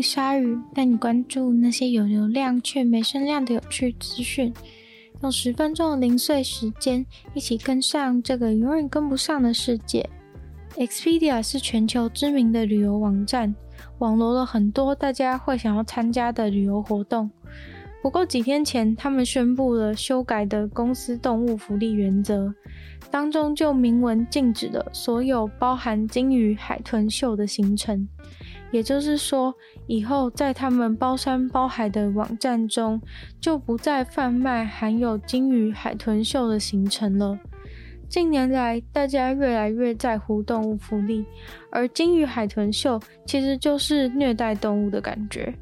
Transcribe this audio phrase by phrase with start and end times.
[0.00, 4.52] 鲨鱼，带你关注那些有流量却没声量的有趣资讯。
[5.22, 7.04] 用十分钟的零碎时间，
[7.34, 10.08] 一起跟上这个永远跟不上的世界。
[10.76, 13.54] Expedia 是全球知名的旅游网站，
[13.98, 17.30] 网罗了很多大家会想要参加的旅游活动。
[18.02, 22.54] 不过几天前，他们宣布了修改的公司动物福利原则，
[23.10, 28.08] 当中就明文禁止了所有包含鲸鱼、海豚秀的行程。
[28.70, 29.54] 也就是说，
[29.86, 33.00] 以后在他们包山包海的网站中，
[33.40, 37.38] 就不再贩卖含有鲸鱼、海豚秀的行程了。
[38.08, 41.24] 近年来，大家越来越在乎动物福利，
[41.70, 45.54] 而鲸鱼海豚秀其实就是虐待动物的感觉。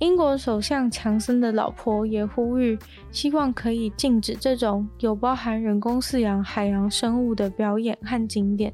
[0.00, 2.76] 英国首相强森的老婆也呼吁，
[3.12, 8.72] 希望可以禁止这种有包含人工饲养海洋生物的表演和景点。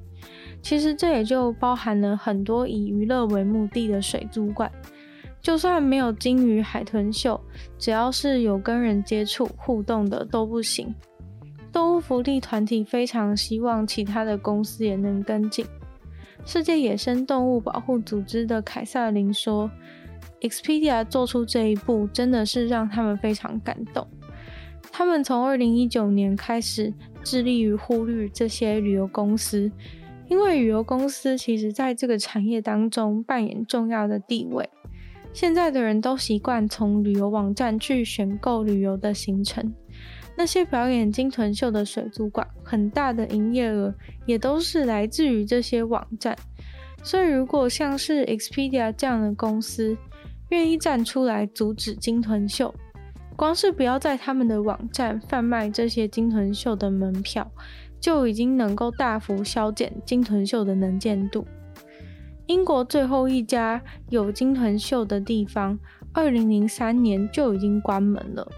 [0.62, 4.70] 其实这也就包含了很多以娱乐为目的的水族馆，
[5.40, 7.40] 就算没有鲸鱼海豚秀，
[7.78, 10.94] 只要是有跟人接触互动的都不行。
[11.72, 15.64] 动物福利团体非常希望其他的公司也能跟进。
[16.44, 19.70] 世界野生动物保护组织的凯萨琳说
[20.40, 24.06] ：“Expedia 做出这一步真的是让他们非常感动。
[24.90, 29.70] 他们从2019年开始致力于忽略这些旅游公司，
[30.30, 34.70] 因为旅游公司其实在这个产业当中扮演重要的地位。
[35.32, 39.74] 现在的人都习惯从旅游网站去选购旅游的行程。”
[40.36, 43.92] 那些表演金豚秀的水族馆，很大的营业额
[44.24, 46.34] 也都是来自于这些网站。
[47.02, 49.96] 所以，如果像是 Expedia 这样的公司
[50.50, 52.72] 愿意站出来阻止金豚秀，
[53.36, 57.50] 光是不要在他们的网站贩卖这些金豚秀的门票，
[58.00, 61.46] 就已经能够大幅削减金豚秀的能见度。
[62.46, 65.78] 英国最后一家有金豚秀的地方，
[66.12, 68.50] 二零零三年就已经关门了。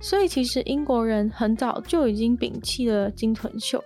[0.00, 3.82] 所以，其实英国人很早就已经摒弃了金豚秀，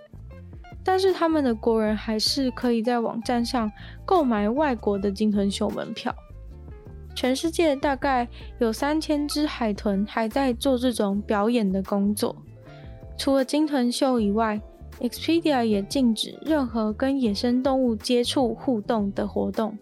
[0.83, 3.71] 但是他们的国人还是可以在网站上
[4.05, 6.15] 购买外国的金豚秀门票。
[7.13, 8.27] 全世界大概
[8.59, 12.35] 有三千只海豚还在做这种表演的工作。
[13.17, 14.61] 除了金豚秀以外
[15.01, 19.77] ，Expedia 也禁止任何跟野生动物接触互动的活动，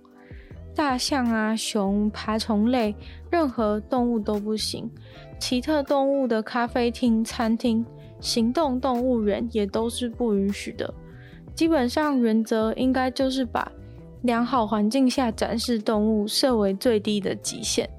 [0.74, 2.96] 大象啊、熊、爬虫类，
[3.30, 4.90] 任何动物都不行。
[5.38, 7.85] 奇特动物的咖啡厅、餐厅，
[8.19, 10.94] 行动动物园也都是不允许的。
[11.53, 13.69] 基本上原则应该就是把
[14.22, 17.90] 良好环境下展示动物设为最低的极限。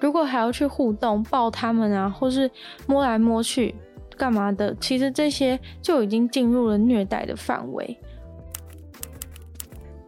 [0.00, 2.50] 如果还要去互动、抱它们啊，或是
[2.86, 3.74] 摸来摸去
[4.16, 7.98] 干嘛的，其实这些就已经进入了虐待的范围。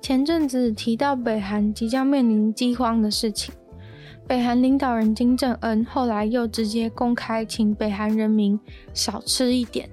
[0.00, 3.54] 前阵子提到北韩即将面临饥荒的事情。
[4.26, 8.58] 北韩领导人金正恩后来又直接公开请北韩人民
[8.94, 9.88] 少吃一点。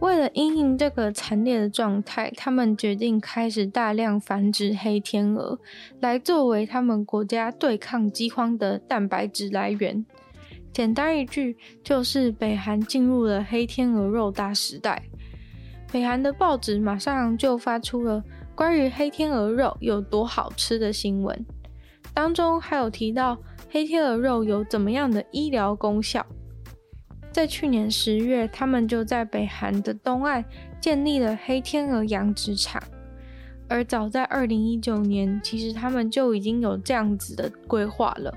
[0.00, 5.58] 为了因应这个惨烈的状态，他们决定开始大量繁殖黑天鹅，
[6.00, 10.04] 来作为他们国家对抗饥荒的蛋白质来源。
[10.76, 15.02] 简单一句，就是北韩进入了黑天鹅肉大时代。
[15.90, 18.22] 北韩的报纸马上就发出了
[18.54, 21.46] 关于黑天鹅肉有多好吃的新闻。
[22.12, 23.38] 当中还有提到
[23.70, 26.26] 黑天鹅肉有怎么样的医疗功效。
[27.32, 30.44] 在去年十月，他们就在北韩的东岸
[30.78, 32.82] 建立了黑天鹅养殖场。
[33.66, 38.30] 而早在二零一九年，其实他们就已经有这样子的规划了。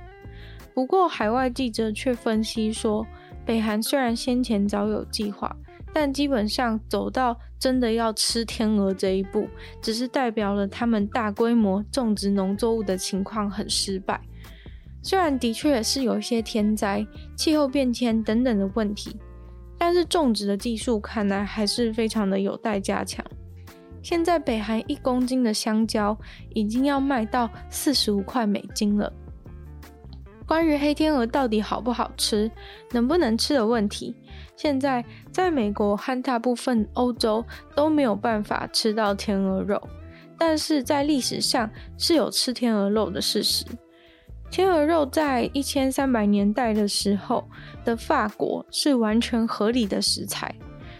[0.80, 3.06] 不过，海外记者却分析说，
[3.46, 5.54] 北韩虽然先前早有计划。
[5.94, 9.46] 但基本上走到真的要吃天鹅这一步，
[9.81, 14.22] 只是代表了他们大规模种植农作物的情况很失败。
[15.04, 17.06] 虽然的确是有一些天灾、
[17.36, 19.18] 气候变迁等等的问题，
[19.78, 23.26] 但是种植的技术看来还是非常的有待加强。
[24.02, 26.18] 现在北韩一公斤的香蕉
[26.54, 29.12] 已经要卖到四十五块美金了。
[30.50, 32.50] 关于黑天鹅到底好不好吃、
[32.90, 34.16] 能不能吃的问题，
[34.56, 39.80] 现在在美国和大部分欧洲都没有办法吃到天鹅肉，
[40.40, 41.69] 但是在历史上
[42.00, 43.63] 是有吃天鹅肉的事实。
[44.50, 47.48] 天鹅肉在一千三百年代的时候
[47.86, 50.56] 的法国是完全合理的食材，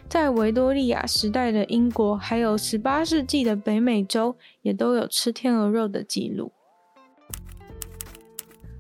[0.08, 6.52] 在维多利亚时代的英国，还有十八世纪的北美洲，也都有吃天鹅肉的记录。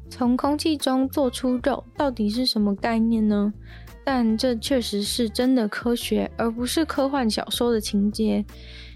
[0.10, 3.54] 从空气中做出肉到底是什么概念呢？
[4.04, 8.44] 但这确实是真的科学，而不是科幻小说的情节。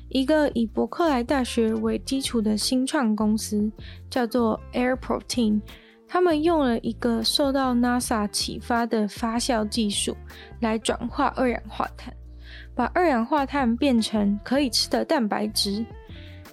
[0.09, 3.71] 一个以伯克莱大学为基础的新创公司
[4.09, 5.61] 叫做 Air Protein，
[6.07, 10.15] 他们用了一个受到 NASA 启发的发酵技术
[10.59, 12.13] 来转化二氧化碳，
[12.75, 15.85] 把二氧化碳变成可以吃的蛋白质。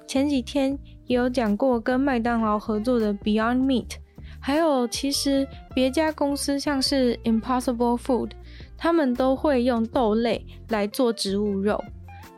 [0.07, 3.91] 前几天也有讲过跟麦当劳合作的 Beyond Meat，
[4.41, 8.31] 还有其实别家公司像是 Impossible Food，
[8.77, 11.83] 他们都会用豆类来做植物肉。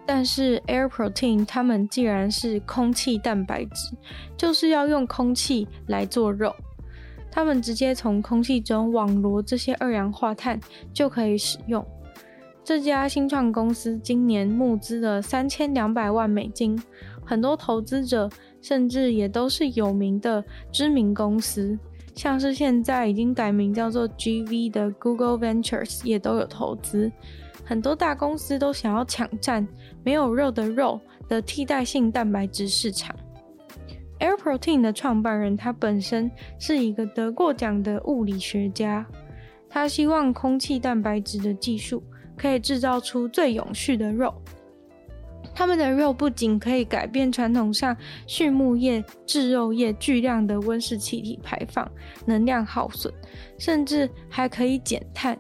[0.04, 3.96] 但是 Air Protein 他们既然是空气蛋白质，
[4.37, 6.54] 就是要用空气来做肉。
[7.31, 10.60] 他们直接从空气中网罗这些二氧化碳
[10.93, 11.87] 就可以使用。
[12.64, 16.81] 这家新创公司今年募资了三千两百万美金，
[17.25, 18.28] 很多投资者
[18.60, 21.78] 甚至也都是有名的知名公司，
[22.14, 27.11] 像是现在已经改名叫做 GV 的 Google Ventures 也都有投资。
[27.64, 29.67] 很多大公司都想要抢占
[30.05, 33.14] 没有肉的肉的替代性蛋白质市场。
[34.19, 39.06] Air Protein 的创办人，他本身是一个得过奖的物理学家，
[39.69, 42.03] 他希望空气蛋白质的技术
[42.37, 44.35] 可以制造出最永续的肉。
[45.54, 47.96] 他们的肉不仅可以改变传统上
[48.26, 51.90] 畜牧业制肉业巨量的温室气体排放、
[52.26, 53.12] 能量耗损，
[53.58, 55.38] 甚至还可以减碳。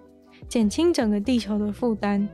[0.48, 2.28] 减轻整个地球的负担，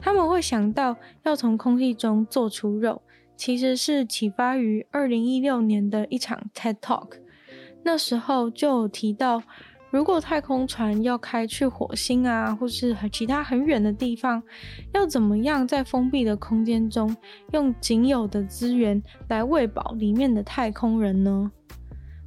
[0.00, 3.00] 他们会想到要从空气中做出肉，
[3.36, 7.10] 其实是启发于二零一六年的一场 TED Talk。
[7.84, 9.40] 那时候就有提到，
[9.94, 14.42] 如果太空船要开去火星啊，或是其他很远的地方，
[14.92, 17.16] 要怎么样在封闭的空间中
[17.52, 21.48] 用仅有的资源来喂饱里面的太空人呢？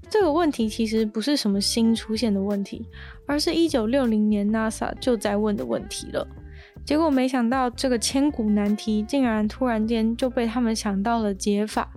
[0.10, 2.88] 这个问题其实不是什么新出现的问题，
[3.28, 6.26] 而是一九六零年 NASA 就在问的问题了。
[6.86, 11.92] 结果没想到这个千古难题竟然突然间就被他们想到了解法，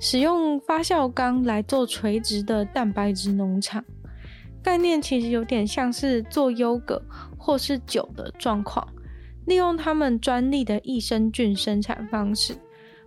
[0.00, 3.84] 使用发酵缸来做垂直的蛋白质农场。
[4.62, 7.00] 概念其实有点像是做优格
[7.36, 8.86] 或是酒的状况，
[9.46, 12.54] 利用他们专利的益生菌生产方式。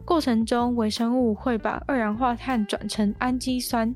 [0.04, 3.94] 过程中，微生物会把二氧化碳转成氨基酸，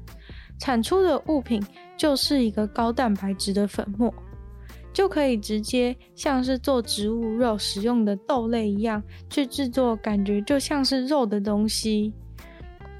[0.59, 1.63] 产出的物品
[1.97, 4.13] 就是一个高蛋白质的粉末，
[4.93, 12.13] 就可以直接像是做植物肉使用的豆类一样去制作，感觉就像是肉的东西。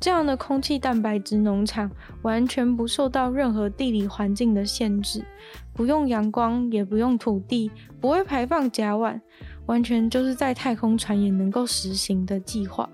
[0.05, 1.89] 这样的空气蛋白质农场
[2.21, 5.25] 完全不受到任何地理环境的限制，
[5.73, 9.19] 不用阳光，也不用土地，不会排放甲烷。
[9.65, 12.87] 完全就是在太空船也能够实行的计划，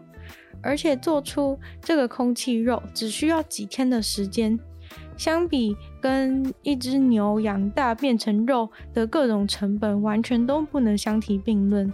[0.61, 4.57] 而且做出这个空气肉只需要几天的时间，
[5.17, 11.91] 相比跟一只牛养大变成肉的各种成本，完全都不能相提并论。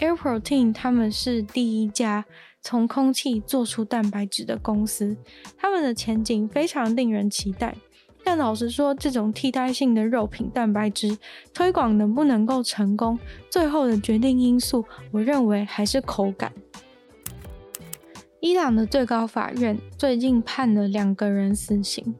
[0.00, 2.24] Air Protein 他们是第一家
[2.60, 5.16] 从空气做出蛋白质的公司，
[5.56, 7.74] 他们的前景非常令人期待。
[8.24, 11.16] 但老实说，这种替代性的肉品蛋白质
[11.54, 13.18] 推广能不能够成功，
[13.48, 16.52] 最后的决定因素，我认为还是口感。
[18.40, 22.16] 伊朗的最高法院最近判了两个人死刑，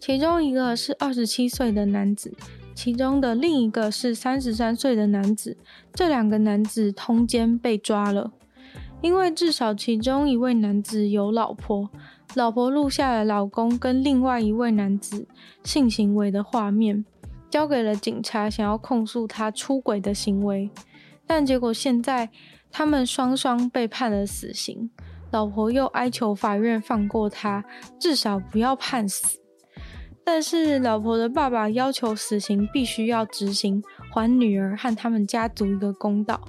[0.00, 2.34] 其中一个是二十七岁的男子，
[2.76, 5.56] 其中的另一个是三十三岁的男子。
[5.94, 8.32] 这两个男子通奸被抓了，
[9.00, 11.90] 因为至少其中一位男子有老婆。
[12.34, 15.26] 老婆录下了老公跟另外一位男子
[15.64, 17.04] 性行为的画面，
[17.48, 20.70] 交给了警察，想要控诉他出轨的行为。
[21.26, 22.28] 但结果现在
[22.70, 24.90] 他们双双被判了死刑，
[25.30, 27.64] 老婆又哀求法院放过他，
[27.98, 29.38] 至少不要判死。
[30.26, 33.80] 但是老婆的爸爸要求死刑必须要执行，
[34.10, 36.40] 还女儿和他们家族一个公道。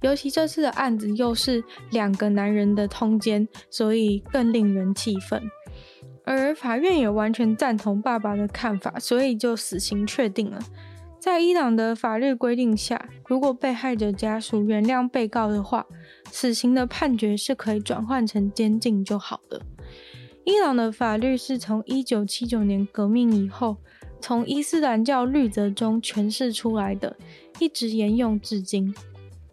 [0.00, 5.42] 尤其这次的案子又是两个男人的通奸，所以更令人气愤。
[6.24, 10.58] 而法院也完全赞同爸爸的看法，所以就死刑确定了。
[11.20, 15.84] 在伊朗的法律规定下，如果被害者家属原谅被告的话，
[16.30, 19.60] 死刑的判决是可以转换成监禁就好了。
[20.48, 23.76] 伊朗的法律是从一九七九年革命以后，
[24.18, 27.14] 从伊斯兰教律则中诠释出来的，
[27.58, 28.94] 一直沿用至今。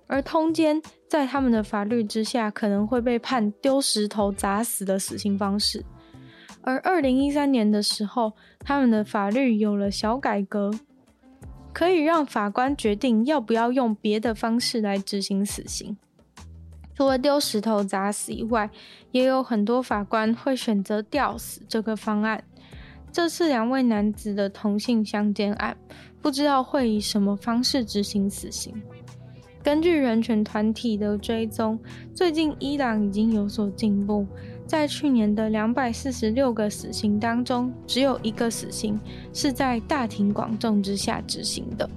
[0.07, 5.83] 而通奸在他们的法律之下，可能会被判丢石头砸死的死刑方式。
[6.61, 10.71] 而二零一三年的时候，他们的法律有了小改革，
[11.73, 15.97] 可以让法官决定要不要用别的方式来执行死刑。
[16.95, 18.69] 除了丢石头砸死以外，
[19.11, 22.43] 也有很多法官会选择吊死这个方案。
[23.11, 25.75] 这次两位男子的同性相奸案，
[26.21, 28.73] 不知道会以什么方式执行死刑。
[29.61, 31.79] 根据人权团体的追踪，
[32.13, 34.27] 最近伊朗已经有所进步，
[34.67, 38.99] 在去年的两百四十六个死刑当中，只有一个死刑
[39.33, 41.89] 是在大庭广众之下执行的。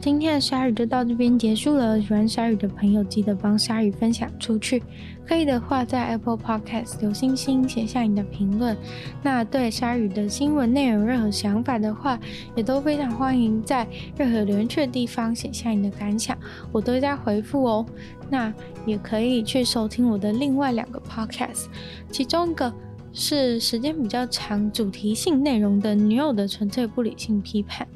[0.00, 2.00] 今天的鲨鱼就到这边结束了。
[2.00, 4.82] 喜欢鲨鱼的朋友，记得帮鲨鱼分享出去。
[5.26, 8.74] 可以的话，在 Apple Podcast 留星星，写下你的评论。
[9.22, 12.18] 那对鲨鱼的新闻内容任何想法的话，
[12.56, 16.34] 也都非常欢迎在任何留言区的地方写下你的感想，
[16.72, 17.84] 我都会在回复哦。
[18.30, 18.50] 那
[18.86, 21.66] 也可以去收听我的另外两个 Podcast，
[22.10, 22.72] 其中一个
[23.12, 27.86] 是时间比较长、主题性内容的《女友的纯粹不理性批判》。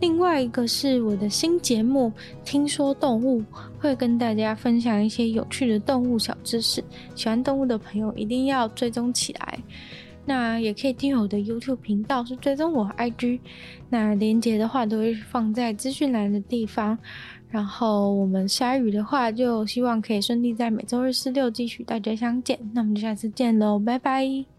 [0.00, 2.12] 另外一个是我的新节目，
[2.44, 3.42] 听说动物
[3.78, 6.82] 会跟大家分享一些有趣的动物小知识，
[7.14, 9.58] 喜欢动物的朋友一定要追踪起来。
[10.24, 13.40] 那也可以订阅我的 YouTube 频道，是追踪我 IG。
[13.88, 16.98] 那连结的话都会放在资讯栏的地方。
[17.48, 22.58] 然后我们下雨的话，就希望可以顺利在每周日、四、六继续大家相见。
[22.74, 24.57] 那我们就下次见喽，拜拜。